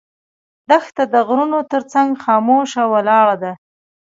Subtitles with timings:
[0.69, 3.51] دښته د غرونو تر څنګ خاموشه ولاړه ده.